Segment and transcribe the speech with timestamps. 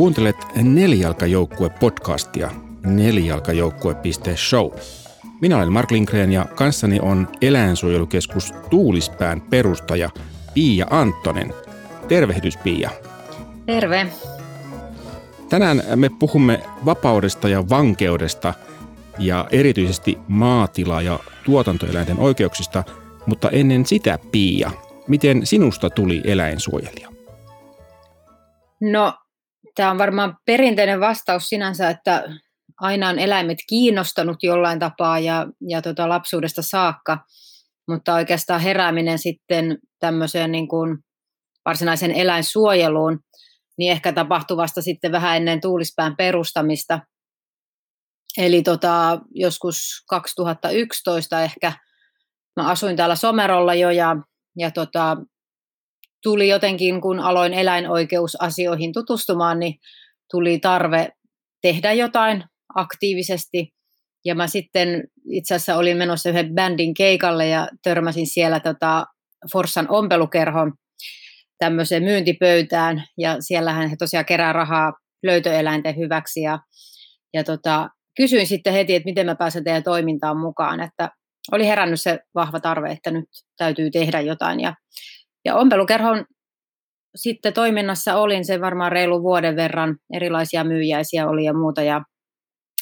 [0.00, 2.50] Kuuntelet Nelijalkajoukkue-podcastia
[2.84, 4.70] nelijalkajoukkue.show.
[5.40, 10.10] Minä olen Mark Lindgren ja kanssani on eläinsuojelukeskus Tuulispään perustaja
[10.54, 11.54] Pia Anttonen.
[12.08, 12.90] Tervehdys Pia.
[13.66, 14.06] Terve.
[15.48, 18.54] Tänään me puhumme vapaudesta ja vankeudesta
[19.18, 22.84] ja erityisesti maatila- ja tuotantoeläinten oikeuksista,
[23.26, 24.70] mutta ennen sitä Pia,
[25.08, 27.08] miten sinusta tuli eläinsuojelija?
[28.80, 29.19] No,
[29.74, 32.24] tämä on varmaan perinteinen vastaus sinänsä, että
[32.80, 37.18] aina on eläimet kiinnostanut jollain tapaa ja, ja tota lapsuudesta saakka,
[37.88, 40.98] mutta oikeastaan herääminen sitten tämmöiseen niin kuin
[41.64, 43.18] varsinaisen eläinsuojeluun,
[43.78, 47.00] niin ehkä tapahtui vasta sitten vähän ennen tuulispään perustamista.
[48.38, 51.72] Eli tota, joskus 2011 ehkä
[52.60, 54.16] mä asuin täällä Somerolla jo ja,
[54.58, 55.16] ja tota,
[56.22, 59.74] tuli jotenkin, kun aloin eläinoikeusasioihin tutustumaan, niin
[60.30, 61.08] tuli tarve
[61.62, 63.68] tehdä jotain aktiivisesti.
[64.24, 69.04] Ja mä sitten itse asiassa olin menossa yhden bändin keikalle ja törmäsin siellä tota
[69.52, 70.72] Forssan ompelukerhon
[71.58, 73.04] tämmöiseen myyntipöytään.
[73.18, 76.40] Ja siellähän he tosiaan kerää rahaa löytöeläinten hyväksi.
[76.40, 76.58] Ja,
[77.34, 80.80] ja tota, kysyin sitten heti, että miten mä pääsen teidän toimintaan mukaan.
[80.80, 81.10] Että
[81.52, 83.24] oli herännyt se vahva tarve, että nyt
[83.56, 84.60] täytyy tehdä jotain.
[84.60, 84.74] Ja,
[85.44, 86.24] ja ompelukerhon
[87.16, 89.96] sitten toiminnassa olin se varmaan reilu vuoden verran.
[90.12, 91.82] Erilaisia myyjäisiä oli ja muuta.
[91.82, 92.02] Ja,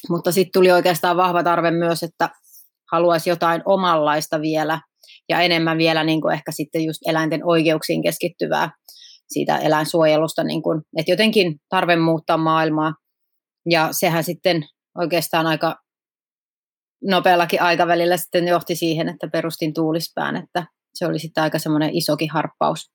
[0.08, 2.30] mutta sitten tuli oikeastaan vahva tarve myös, että
[2.92, 4.80] haluaisi jotain omanlaista vielä
[5.28, 8.70] ja enemmän vielä niin kuin ehkä sitten just eläinten oikeuksiin keskittyvää
[9.28, 12.94] siitä eläinsuojelusta, niin kuin, että jotenkin tarve muuttaa maailmaa.
[13.70, 14.62] Ja sehän sitten
[14.98, 15.76] oikeastaan aika
[17.04, 20.66] nopeallakin aikavälillä sitten johti siihen, että perustin tuulispään, että
[20.98, 22.90] se oli sitten aika semmoinen isokin harppaus.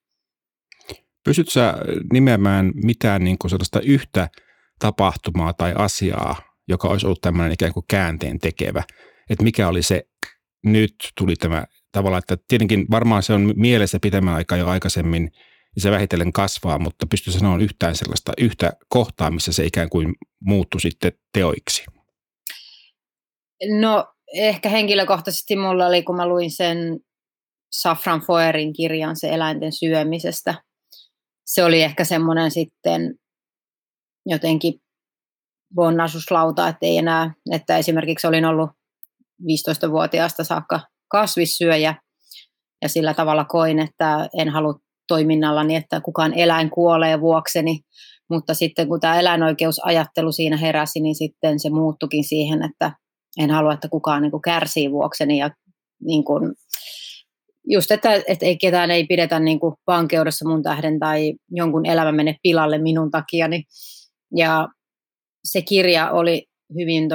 [1.26, 1.74] Pystytkö sä
[2.14, 4.30] nimeämään mitään niin kuin sellaista yhtä
[4.80, 6.36] tapahtumaa tai asiaa,
[6.68, 8.84] joka olisi ollut tämmöinen ikään kuin käänteen tekevä?
[9.30, 10.04] Että mikä oli se,
[10.66, 15.32] nyt tuli tämä tavalla, että tietenkin varmaan se on mielessä pitemmän aikaa jo aikaisemmin
[15.76, 20.16] ja se vähitellen kasvaa, mutta pystyy sanoa yhtään sellaista yhtä kohtaa, missä se ikään kuin
[20.40, 21.84] muuttui sitten teoiksi?
[23.80, 26.78] No ehkä henkilökohtaisesti mulla oli, kun mä luin sen
[27.82, 30.56] Safran Foerin kirjan se eläinten syömisestä.
[31.46, 33.16] Se oli ehkä semmoinen sitten
[34.26, 34.74] jotenkin
[35.76, 38.70] bonnasuslauta, että ei enää, että esimerkiksi olin ollut
[39.42, 41.96] 15-vuotiaasta saakka kasvissyöjä
[42.82, 47.80] ja sillä tavalla koin, että en halua toiminnallani, että kukaan eläin kuolee vuokseni,
[48.30, 52.92] mutta sitten kun tämä eläinoikeusajattelu siinä heräsi, niin sitten se muuttukin siihen, että
[53.40, 55.50] en halua, että kukaan niin kuin kärsii vuokseni ja
[56.02, 56.54] niin kuin,
[57.68, 62.12] just, että, että ei ketään ei pidetä niin kuin vankeudessa mun tähden tai jonkun elämä
[62.12, 63.64] mene pilalle minun takiani.
[64.36, 64.68] Ja
[65.44, 66.46] se kirja oli
[66.80, 67.10] hyvin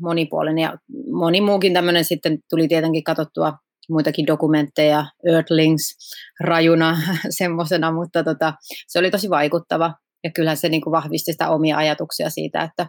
[0.00, 0.76] monipuolinen ja
[1.12, 3.52] moni muukin tämmöinen sitten tuli tietenkin katsottua
[3.88, 5.96] muitakin dokumentteja, Earthlings
[6.40, 6.96] rajuna
[7.38, 8.54] semmoisena, mutta tota,
[8.88, 12.86] se oli tosi vaikuttava ja kyllähän se niin kuin vahvisti sitä omia ajatuksia siitä, että,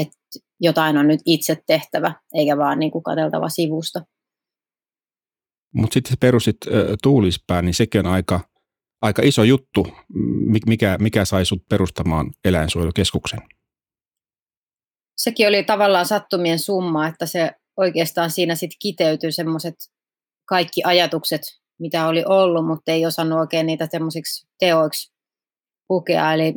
[0.00, 0.16] että
[0.60, 4.00] jotain on nyt itse tehtävä, eikä vaan niin kuin katseltava sivusta.
[5.74, 6.56] Mutta sitten perusit
[7.02, 8.40] Tuulispään, niin sekin on aika,
[9.02, 9.88] aika iso juttu.
[10.66, 13.40] Mikä, mikä sai sut perustamaan eläinsuojelukeskuksen?
[15.16, 19.74] Sekin oli tavallaan sattumien summa, että se oikeastaan siinä sitten kiteytyi semmoiset
[20.48, 21.40] kaikki ajatukset,
[21.80, 25.12] mitä oli ollut, mutta ei osannut oikein niitä semmoisiksi teoiksi
[25.88, 26.32] pukea.
[26.32, 26.54] Eli,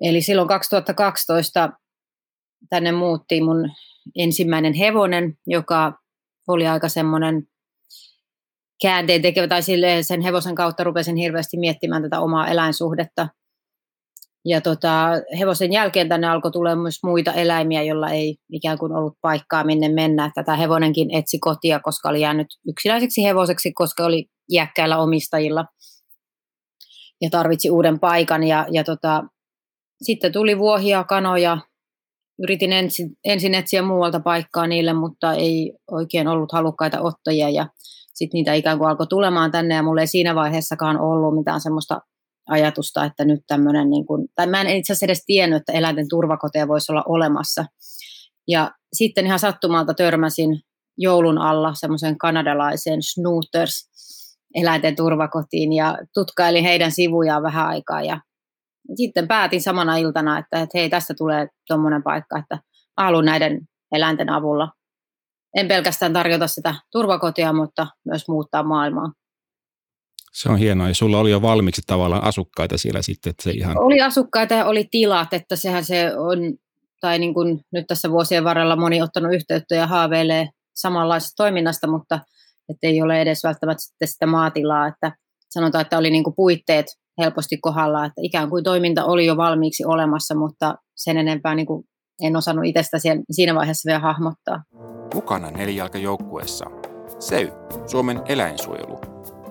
[0.00, 1.70] eli silloin 2012
[2.70, 3.70] tänne muutti mun
[4.16, 5.92] ensimmäinen hevonen, joka
[6.48, 7.42] oli aika semmoinen
[8.82, 9.62] käänteen tekevä, tai
[10.02, 13.28] sen hevosen kautta rupesin hirveästi miettimään tätä omaa eläinsuhdetta–
[14.44, 15.08] ja tota,
[15.38, 19.88] hevosen jälkeen tänne alkoi tulla myös muita eläimiä, joilla ei ikään kuin ollut paikkaa minne
[19.88, 20.30] mennä.
[20.34, 25.64] Tätä hevonenkin etsi kotia, koska oli jäänyt yksinäiseksi hevoseksi, koska oli iäkkäillä omistajilla
[27.20, 28.44] ja tarvitsi uuden paikan.
[28.44, 29.22] Ja, ja tota,
[30.02, 31.58] sitten tuli vuohia, kanoja.
[32.42, 37.48] Yritin ensin, ensin etsiä muualta paikkaa niille, mutta ei oikein ollut halukkaita ottajia.
[37.48, 37.66] Ja
[38.20, 42.00] sitten niitä ikään kuin alkoi tulemaan tänne ja mulla ei siinä vaiheessakaan ollut mitään semmoista
[42.48, 46.08] ajatusta, että nyt tämmöinen, niin kuin, tai mä en itse asiassa edes tiennyt, että eläinten
[46.10, 47.64] turvakoteja voisi olla olemassa.
[48.48, 50.60] Ja sitten ihan sattumalta törmäsin
[50.98, 53.90] joulun alla semmoisen kanadalaisen Snooters
[54.54, 58.20] eläinten turvakotiin ja tutkailin heidän sivujaan vähän aikaa ja
[58.94, 62.58] sitten päätin samana iltana, että, että hei, tästä tulee tuommoinen paikka, että
[62.96, 63.60] haluan näiden
[63.92, 64.68] eläinten avulla
[65.56, 69.12] en pelkästään tarjota sitä turvakotia, mutta myös muuttaa maailmaa.
[70.32, 73.78] Se on hienoa, ja sulla oli jo valmiiksi tavallaan asukkaita siellä sitten, että se ihan...
[73.78, 76.38] Oli asukkaita ja oli tilat, että sehän se on,
[77.00, 82.20] tai niin kuin nyt tässä vuosien varrella moni ottanut yhteyttä ja haaveilee samanlaisesta toiminnasta, mutta
[82.68, 85.12] että ei ole edes välttämättä sitten sitä maatilaa, että
[85.48, 86.86] sanotaan, että oli niin kuin puitteet
[87.18, 91.84] helposti kohdalla, että ikään kuin toiminta oli jo valmiiksi olemassa, mutta sen enempää niin kuin
[92.22, 92.98] en osannut itsestä
[93.30, 94.62] siinä vaiheessa vielä hahmottaa.
[95.14, 96.66] Mukana nelijalkajoukkueessa
[97.18, 97.48] SEY,
[97.86, 99.00] Suomen eläinsuojelu,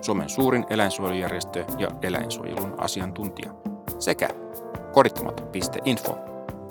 [0.00, 3.54] Suomen suurin eläinsuojelujärjestö ja eläinsuojelun asiantuntija,
[3.98, 4.28] sekä
[4.92, 6.18] kodittomat.info,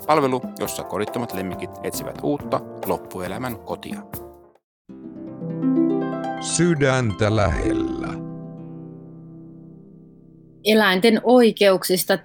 [0.06, 4.02] palvelu, jossa kodittomat lemmikit etsivät uutta loppuelämän kotia.
[6.40, 8.08] Sydäntä lähellä.
[10.64, 12.18] Eläinten oikeuksista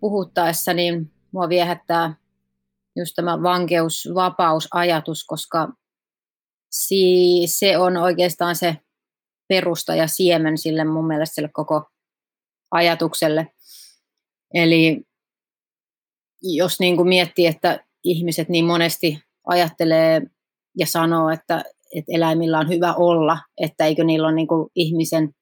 [0.00, 2.14] puhuttaessa, niin mua viehättää
[2.98, 5.68] just tämä vankeusvapausajatus, koska
[7.46, 8.76] se on oikeastaan se
[9.48, 11.84] perusta ja siemen sille mun mielestä sille koko
[12.70, 13.46] ajatukselle.
[14.54, 15.02] Eli
[16.42, 20.22] jos niin kuin miettii, että ihmiset niin monesti ajattelee
[20.78, 21.64] ja sanoo, että,
[21.96, 25.34] että eläimillä on hyvä olla, että eikö niillä ole niin kuin ihmisen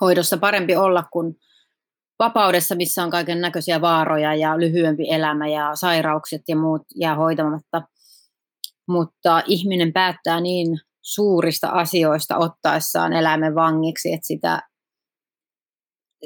[0.00, 1.34] hoidossa parempi olla kuin
[2.20, 7.82] vapaudessa, missä on kaiken näköisiä vaaroja ja lyhyempi elämä ja sairaukset ja muut jää hoitamatta.
[8.88, 10.66] Mutta ihminen päättää niin
[11.02, 14.62] suurista asioista ottaessaan eläimen vangiksi, että sitä,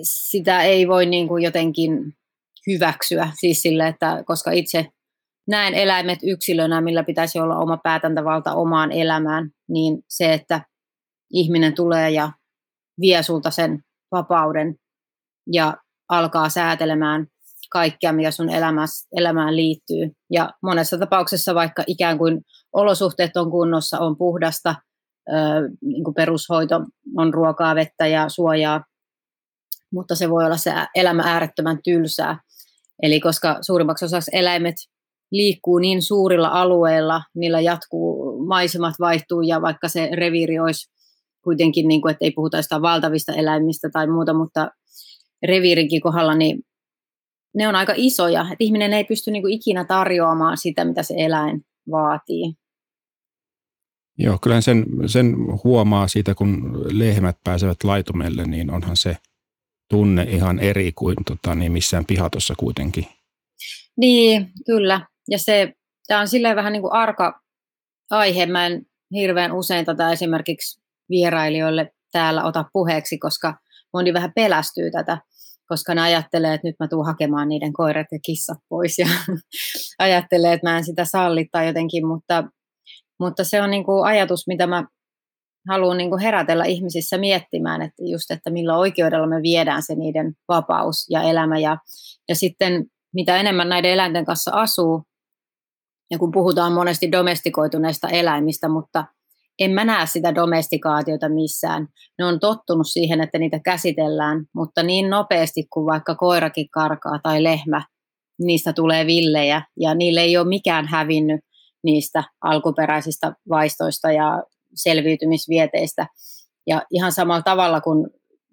[0.03, 1.91] sitä ei voi niin kuin jotenkin
[2.67, 4.87] hyväksyä, siis sille, että koska itse
[5.49, 10.61] näen eläimet yksilönä, millä pitäisi olla oma päätäntävalta omaan elämään, niin se, että
[11.33, 12.33] ihminen tulee ja
[13.01, 13.79] vie sulta sen
[14.13, 14.75] vapauden
[15.53, 15.77] ja
[16.09, 17.27] alkaa säätelemään
[17.71, 20.11] kaikkea, mikä sun elämässä, elämään liittyy.
[20.31, 22.41] Ja monessa tapauksessa vaikka ikään kuin
[22.73, 24.75] olosuhteet on kunnossa, on puhdasta,
[25.83, 26.81] niin kuin perushoito
[27.17, 28.85] on ruokaa, vettä ja suojaa,
[29.93, 32.39] mutta se voi olla se elämä äärettömän tylsää.
[33.03, 34.75] Eli koska suurimmaksi osaksi eläimet
[35.33, 40.91] liikkuu niin suurilla alueilla, niillä jatkuu, maisemat vaihtuu ja vaikka se reviiri olisi
[41.45, 44.71] kuitenkin, niin kuin, että ei puhuta jostain valtavista eläimistä tai muuta, mutta
[45.45, 46.63] reviirinkin kohdalla, niin
[47.55, 51.15] ne on aika isoja, että ihminen ei pysty niin kuin ikinä tarjoamaan sitä, mitä se
[51.17, 51.61] eläin
[51.91, 52.55] vaatii.
[54.19, 59.17] Joo, kyllä sen, sen huomaa siitä, kun lehmät pääsevät laitumelle, niin onhan se
[59.91, 63.07] tunne ihan eri kuin tota, niin missään pihatossa kuitenkin.
[63.97, 65.07] Niin, kyllä.
[65.31, 65.73] Ja se,
[66.07, 67.41] tämä on silleen vähän niin kuin arka
[68.11, 68.47] aihe.
[68.47, 73.59] Mä en hirveän usein tätä esimerkiksi vierailijoille täällä ota puheeksi, koska
[73.93, 75.19] moni vähän pelästyy tätä
[75.69, 79.07] koska ne ajattelee, että nyt mä tuun hakemaan niiden koirat ja kissat pois ja
[79.99, 82.45] ajattelee, että mä en sitä salli tai jotenkin, mutta,
[83.21, 84.85] mutta se on niin kuin ajatus, mitä mä
[85.69, 90.33] haluan niin kuin herätellä ihmisissä miettimään, että just, että millä oikeudella me viedään se niiden
[90.49, 91.77] vapaus ja elämä ja,
[92.29, 92.85] ja sitten
[93.15, 95.03] mitä enemmän näiden eläinten kanssa asuu,
[96.11, 99.05] ja kun puhutaan monesti domestikoituneista eläimistä, mutta
[99.59, 101.89] en mä näe sitä domestikaatiota missään.
[102.19, 107.43] Ne on tottunut siihen, että niitä käsitellään, mutta niin nopeasti kuin vaikka koirakin karkaa tai
[107.43, 107.83] lehmä,
[108.43, 111.41] niistä tulee villejä ja niille ei ole mikään hävinnyt
[111.85, 114.43] niistä alkuperäisistä vaistoista ja
[114.75, 116.07] selviytymisvieteistä.
[116.67, 118.07] Ja ihan samalla tavalla kuin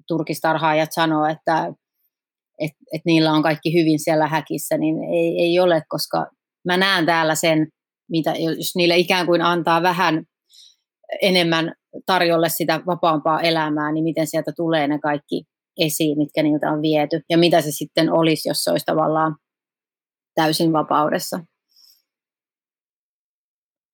[0.07, 1.73] turkistarhaajat sanoo, että
[2.59, 6.27] et, et niillä on kaikki hyvin siellä häkissä, niin ei, ei ole, koska
[6.65, 7.67] mä näen täällä sen,
[8.09, 10.25] mitä, jos niille ikään kuin antaa vähän
[11.21, 11.73] enemmän
[12.05, 15.43] tarjolle sitä vapaampaa elämää, niin miten sieltä tulee ne kaikki
[15.77, 17.21] esiin, mitkä niiltä on viety.
[17.29, 19.35] Ja mitä se sitten olisi, jos se olisi tavallaan
[20.35, 21.39] täysin vapaudessa.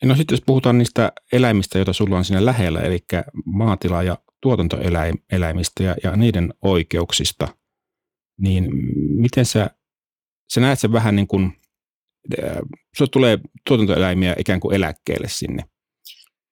[0.04, 3.00] No sitten jos puhutaan niistä eläimistä, joita sulla on siinä lähellä, eli
[3.46, 7.48] maatila- ja tuotantoeläimistä ja, ja niiden oikeuksista,
[8.42, 8.70] niin
[9.22, 9.70] miten sä,
[10.54, 11.52] sä näet sen vähän niin kuin,
[12.98, 15.64] sulla tulee tuotantoeläimiä ikään kuin eläkkeelle sinne–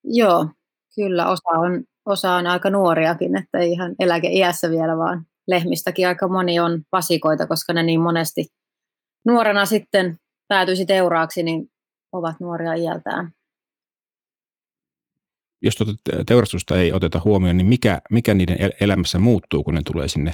[0.07, 0.49] Joo,
[0.95, 1.29] kyllä.
[1.29, 6.59] Osa on, osa on aika nuoriakin, että ei ihan eläkeiässä vielä, vaan lehmistäkin aika moni
[6.59, 8.47] on pasikoita, koska ne niin monesti
[9.25, 11.71] nuorena sitten päätyisi teuraaksi, niin
[12.11, 13.31] ovat nuoria iältään.
[15.61, 15.93] Jos tuota
[16.27, 20.33] teurastusta ei oteta huomioon, niin mikä, mikä niiden elämässä muuttuu, kun ne tulee sinne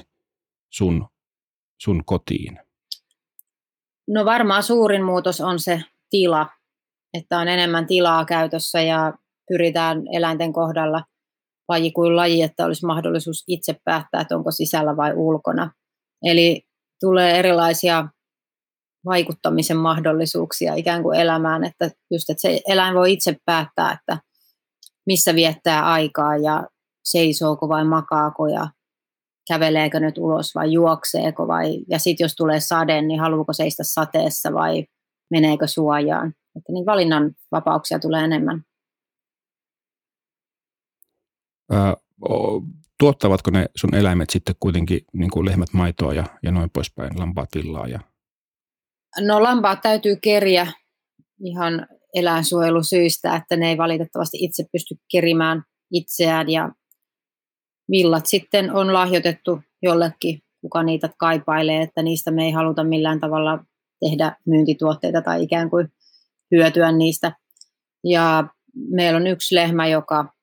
[0.70, 1.08] sun,
[1.78, 2.60] sun kotiin?
[4.08, 6.50] No varmaan suurin muutos on se tila,
[7.14, 9.14] että on enemmän tilaa käytössä ja
[9.52, 11.04] pyritään eläinten kohdalla
[11.70, 15.72] laji kuin laji, että olisi mahdollisuus itse päättää, että onko sisällä vai ulkona.
[16.24, 16.62] Eli
[17.00, 18.08] tulee erilaisia
[19.06, 24.18] vaikuttamisen mahdollisuuksia ikään kuin elämään, että just, että se eläin voi itse päättää, että
[25.06, 26.68] missä viettää aikaa ja
[27.04, 28.68] seisooko vai makaako ja
[29.48, 34.54] käveleekö nyt ulos vai juokseeko vai, ja sitten jos tulee sade, niin haluuko seistä sateessa
[34.54, 34.86] vai
[35.32, 36.34] meneekö suojaan.
[36.56, 38.64] Että niin valinnan vapauksia tulee enemmän.
[43.00, 47.50] Tuottavatko ne sun eläimet sitten kuitenkin niin kuin lehmät maitoa ja, ja noin poispäin, lampaat
[47.56, 47.88] villaa?
[47.88, 48.00] Ja...
[49.20, 50.68] No lampaat täytyy keriä
[51.46, 56.70] ihan eläinsuojelusyistä, että ne ei valitettavasti itse pysty kerimään itseään ja
[57.92, 63.66] villat sitten on lahjoitettu jollekin, kuka niitä kaipailee, että niistä me ei haluta millään tavalla
[64.00, 65.88] tehdä myyntituotteita tai ikään kuin
[66.52, 67.36] hyötyä niistä.
[68.04, 68.48] Ja
[68.90, 70.34] meillä on yksi lehmä, joka,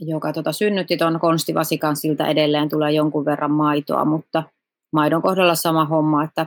[0.00, 4.42] joka tota, synnytti tuon konstivasikan, siltä edelleen tulee jonkun verran maitoa, mutta
[4.92, 6.46] maidon kohdalla sama homma, että,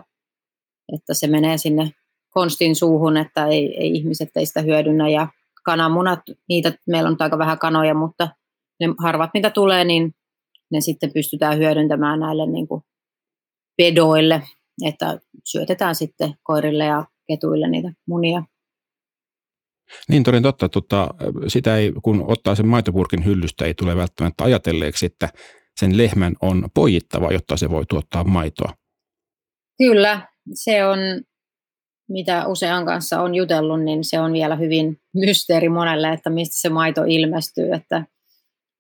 [0.94, 1.92] että se menee sinne
[2.30, 5.10] konstin suuhun, että ei, ei ihmiset teistä hyödynnä.
[5.10, 5.28] Ja
[5.66, 8.30] kananmunat, niitä, meillä on aika vähän kanoja, mutta
[8.80, 10.16] ne harvat mitä tulee, niin
[10.72, 12.84] ne sitten pystytään hyödyntämään näille niin kuin
[13.78, 14.44] pedoille,
[14.86, 18.44] että syötetään sitten koirille ja ketuille niitä munia.
[20.10, 21.10] Niin toden totta, tota,
[21.48, 25.30] sitä ei, kun ottaa sen maitopurkin hyllystä, ei tule välttämättä ajatelleeksi, että
[25.80, 28.74] sen lehmän on pojittava, jotta se voi tuottaa maitoa.
[29.78, 31.00] Kyllä, se on,
[32.10, 36.70] mitä usean kanssa on jutellut, niin se on vielä hyvin mysteeri monelle, että mistä se
[36.70, 37.72] maito ilmestyy.
[37.74, 38.06] Että,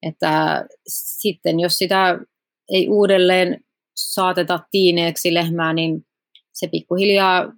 [0.02, 2.20] että sitten jos sitä
[2.70, 3.60] ei uudelleen
[3.96, 6.02] saateta tiineeksi lehmää, niin
[6.54, 7.54] se pikkuhiljaa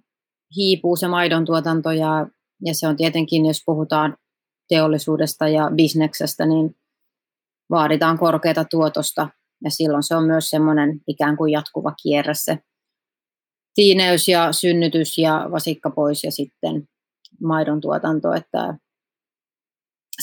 [0.56, 2.26] hiipuu se maidon tuotanto ja,
[2.64, 4.16] ja se on tietenkin, jos puhutaan
[4.68, 6.76] teollisuudesta ja bisneksestä, niin
[7.70, 9.28] vaaditaan korkeata tuotosta.
[9.64, 12.58] Ja silloin se on myös semmoinen ikään kuin jatkuva kierre se
[13.74, 16.88] tiineys ja synnytys ja vasikka pois ja sitten
[17.40, 18.74] maidon tuotanto, että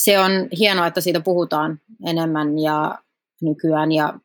[0.03, 2.97] se on hienoa, että siitä puhutaan enemmän ja
[3.41, 3.91] nykyään.
[3.91, 4.19] Ja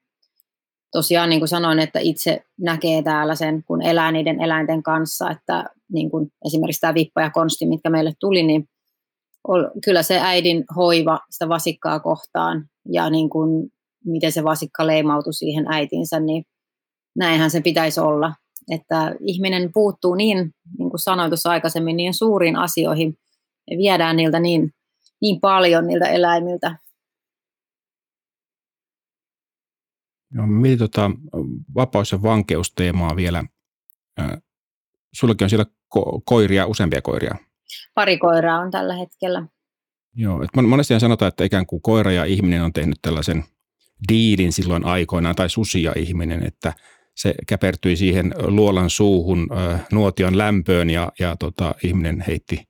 [0.95, 5.65] tosiaan niin kuin sanoin, että itse näkee täällä sen, kun elää niiden eläinten kanssa, että
[5.93, 8.69] niin kuin esimerkiksi tämä vippa ja konsti, mitkä meille tuli, niin
[9.85, 13.69] kyllä se äidin hoiva sitä vasikkaa kohtaan ja niin kuin
[14.05, 16.45] miten se vasikka leimautui siihen äitinsä, niin
[17.17, 18.33] näinhän se pitäisi olla.
[18.71, 20.39] Että ihminen puuttuu niin,
[20.79, 23.15] niin kuin sanoin tuossa aikaisemmin, niin suuriin asioihin.
[23.71, 24.71] Me viedään niiltä niin,
[25.21, 26.77] niin paljon niiltä eläimiltä.
[30.35, 31.11] Joo, mietin tota
[31.75, 33.45] vapaus- ja vankeusteemaa vielä.
[35.13, 37.35] Sullakin on siellä ko- koiria, useampia koiria.
[37.95, 39.47] Pari koiraa on tällä hetkellä.
[40.17, 43.45] Joo, että monesti sanotaan, että ikään kuin koira ja ihminen on tehnyt tällaisen
[44.09, 46.73] diilin silloin aikoinaan, tai susi ja ihminen, että
[47.17, 49.49] se käpertyi siihen luolan suuhun
[49.93, 52.69] nuotion lämpöön ja, ja tota, ihminen heitti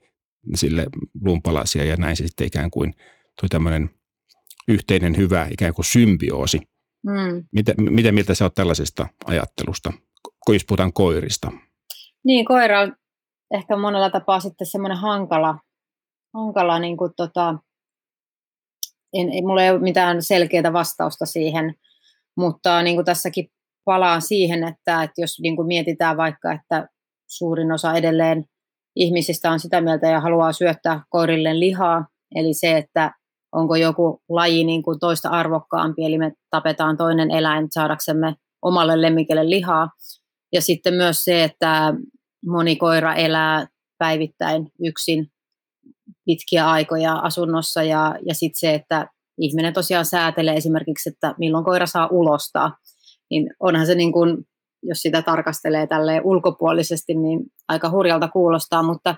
[0.55, 0.87] sille
[1.25, 2.95] lumpalasia ja näin se sitten ikään kuin
[3.41, 3.91] tuli tämmöinen
[4.69, 6.61] yhteinen hyvä ikään kuin symbioosi.
[7.05, 7.45] Mm.
[7.53, 9.93] Miten, miten mieltä sä oot tällaisesta ajattelusta,
[10.49, 11.53] jos puhutaan koirista?
[12.25, 12.97] Niin, koira on
[13.55, 15.59] ehkä monella tapaa sitten semmoinen hankala,
[16.35, 17.55] hankala niin kuin tota,
[19.13, 21.75] en, ei, mulla ei ole mitään selkeää vastausta siihen,
[22.37, 23.49] mutta niin kuin tässäkin
[23.85, 26.89] palaan siihen, että, että jos niin kuin mietitään vaikka, että
[27.27, 28.45] suurin osa edelleen
[28.97, 33.13] ihmisistä on sitä mieltä ja haluaa syöttää koirille lihaa, eli se, että
[33.55, 39.51] onko joku laji niin kuin toista arvokkaampi, eli me tapetaan toinen eläin saadaksemme omalle lemmikelle
[39.51, 39.89] lihaa.
[40.53, 41.95] Ja sitten myös se, että
[42.47, 43.67] moni koira elää
[43.99, 45.27] päivittäin yksin
[46.27, 49.09] pitkiä aikoja asunnossa ja, ja sitten se, että
[49.41, 52.77] ihminen tosiaan säätelee esimerkiksi, että milloin koira saa ulostaa,
[53.31, 54.37] niin onhan se niin kuin,
[54.83, 59.15] jos sitä tarkastelee tälle ulkopuolisesti, niin aika hurjalta kuulostaa, mutta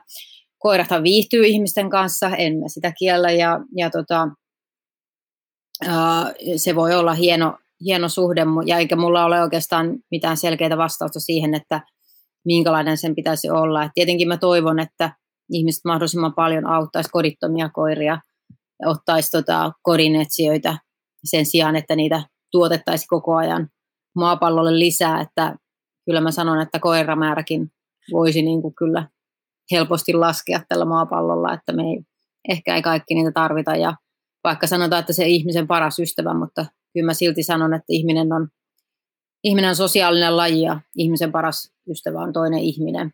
[0.59, 4.29] koirathan viihtyy ihmisten kanssa, emme sitä kiellä ja, ja tota,
[5.87, 11.21] ää, se voi olla hieno, hieno suhde, ja eikä mulla ole oikeastaan mitään selkeää vastausta
[11.21, 11.81] siihen, että
[12.45, 13.83] minkälainen sen pitäisi olla.
[13.83, 15.13] Et tietenkin mä toivon, että
[15.53, 18.21] ihmiset mahdollisimman paljon auttaisi kodittomia koiria
[18.81, 20.79] ja ottaisi tota kodinetsijöitä
[21.25, 23.69] sen sijaan, että niitä tuotettaisiin koko ajan
[24.17, 25.57] maapallolle lisää, että
[26.05, 27.69] kyllä mä sanon, että koiramääräkin
[28.13, 29.09] voisi niin kuin kyllä
[29.70, 32.00] helposti laskea tällä maapallolla, että me ei,
[32.49, 33.94] ehkä ei kaikki niitä tarvita ja
[34.44, 38.49] vaikka sanotaan, että se ihmisen paras ystävä, mutta kyllä mä silti sanon, että ihminen on,
[39.44, 43.11] ihminen on sosiaalinen laji ja ihmisen paras ystävä on toinen ihminen.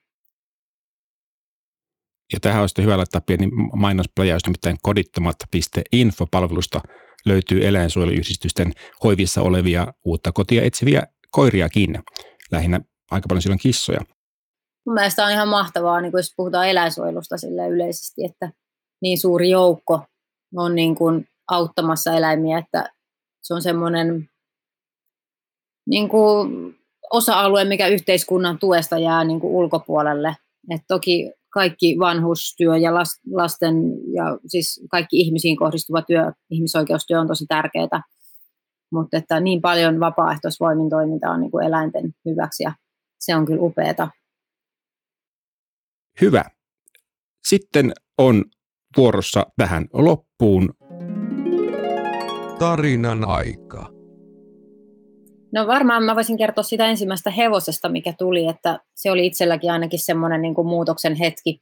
[2.32, 6.80] Ja tähän olisi hyvä laittaa pieni mainospläjäys, nimittäin kodittomat.info-palvelusta
[7.25, 8.73] löytyy eläinsuojeluyhdistysten
[9.04, 11.99] hoivissa olevia uutta kotia etsiviä koiriakin,
[12.50, 12.80] lähinnä
[13.11, 14.00] aika paljon silloin kissoja.
[14.87, 18.53] Mun mielestä on ihan mahtavaa, niin jos puhutaan eläinsuojelusta sille yleisesti, että
[19.03, 20.01] niin suuri joukko
[20.57, 22.93] on niin kuin auttamassa eläimiä, että
[23.43, 24.29] se on semmoinen
[25.87, 26.75] niin kuin
[27.12, 30.37] osa-alue, mikä yhteiskunnan tuesta jää niin kuin ulkopuolelle.
[30.71, 32.95] Et toki kaikki vanhustyö ja
[33.31, 33.75] lasten
[34.15, 38.03] ja siis kaikki ihmisiin kohdistuva työ, ihmisoikeustyö on tosi tärkeää,
[38.93, 42.73] mutta että niin paljon vapaaehtoisvoimin toiminta on niin kuin eläinten hyväksi ja
[43.19, 44.09] se on kyllä upeata.
[46.21, 46.45] Hyvä.
[47.45, 48.45] Sitten on
[48.97, 50.75] vuorossa tähän loppuun.
[52.59, 53.92] Tarinan aika.
[55.52, 59.99] No varmaan mä voisin kertoa sitä ensimmäistä hevosesta, mikä tuli, että se oli itselläkin ainakin
[59.99, 61.61] semmoinen niin kuin muutoksen hetki.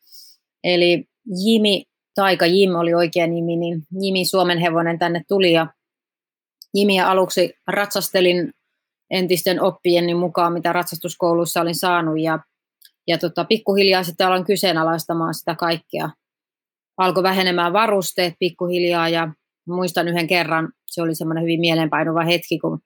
[0.64, 1.04] Eli
[1.44, 5.66] Jimi, Taika Jim oli oikea nimi, niin Jimi Suomen hevonen tänne tuli ja
[6.74, 8.52] Jimiä aluksi ratsastelin
[9.10, 12.38] entisten oppieni mukaan, mitä ratsastuskoulussa olin saanut ja,
[13.10, 16.10] ja tota, pikkuhiljaa sitten aloin kyseenalaistamaan sitä kaikkea.
[16.96, 19.32] Alkoi vähenemään varusteet pikkuhiljaa ja
[19.68, 22.80] muistan yhden kerran, se oli semmoinen hyvin mielenpainuva hetki, kun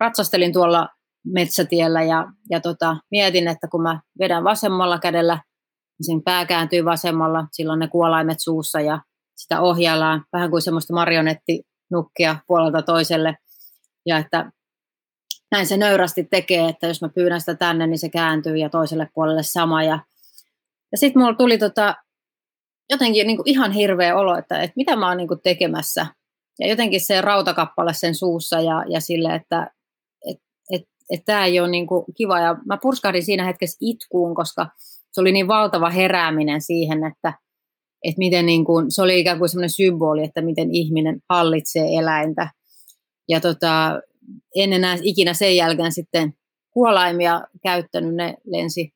[0.00, 0.88] ratsastelin tuolla
[1.24, 6.84] metsätiellä ja, ja tota, mietin, että kun mä vedän vasemmalla kädellä, niin sen pää kääntyy
[6.84, 9.00] vasemmalla, silloin ne kuolaimet suussa ja
[9.36, 13.36] sitä ohjaillaan vähän kuin semmoista marionettinukkia puolelta toiselle.
[14.06, 14.52] Ja että
[15.50, 19.08] näin se nöyrästi tekee, että jos mä pyydän sitä tänne, niin se kääntyy ja toiselle
[19.14, 19.82] puolelle sama.
[19.82, 19.98] Ja,
[20.92, 21.94] ja sitten mulla tuli tota,
[22.90, 26.06] jotenkin niin ihan hirveä olo, että, että mitä mä oon niin tekemässä.
[26.58, 29.70] Ja jotenkin se rautakappale sen suussa ja, ja sille, että
[31.10, 32.40] että tämä ei ole niin kiva.
[32.40, 34.66] Ja mä purskahdin siinä hetkessä itkuun, koska
[35.12, 37.38] se oli niin valtava herääminen siihen, että,
[38.04, 42.50] että miten niin kuin, se oli ikään kuin semmoinen symboli, että miten ihminen hallitsee eläintä.
[43.28, 44.00] Ja tota,
[44.56, 46.34] en enää ikinä sen jälkeen sitten
[46.70, 48.92] kuolaimia käyttänyt, ne lensi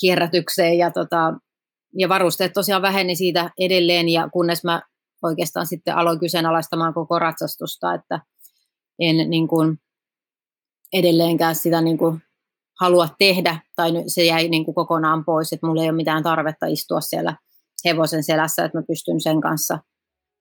[0.00, 1.34] kierrätykseen ja, tota,
[1.98, 4.82] ja varusteet tosiaan väheni siitä edelleen ja kunnes mä
[5.22, 8.20] oikeastaan sitten aloin kyseenalaistamaan koko ratsastusta, että
[8.98, 9.78] en niin kuin,
[10.92, 12.22] edelleenkään sitä niin kuin
[12.80, 16.66] halua tehdä, tai se jäi niin kuin kokonaan pois, että mulla ei ole mitään tarvetta
[16.66, 17.36] istua siellä
[17.84, 19.78] hevosen selässä, että mä pystyn sen kanssa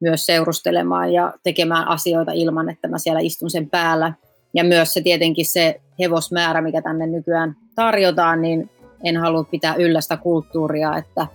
[0.01, 4.13] myös seurustelemaan ja tekemään asioita ilman, että mä siellä istun sen päällä.
[4.53, 8.69] Ja myös se tietenkin se hevosmäärä, mikä tänne nykyään tarjotaan, niin
[9.03, 11.27] en halua pitää yllä sitä kulttuuria, että,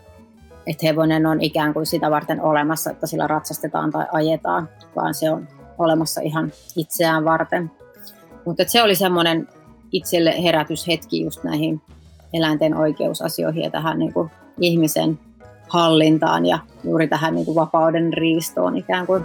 [0.67, 5.31] että hevonen on ikään kuin sitä varten olemassa, että sillä ratsastetaan tai ajetaan, vaan se
[5.31, 5.49] on
[5.79, 7.71] olemassa ihan itseään varten.
[8.45, 9.49] Mutta se oli semmoinen
[9.93, 11.81] itselle herätyshetki just näihin
[12.33, 15.19] eläinten oikeusasioihin ja tähän niin kuin ihmisen
[15.69, 19.25] hallintaan ja juuri tähän niin kuin vapauden riistoon ikään kuin.